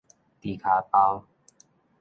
[0.41, 1.27] 豬跤包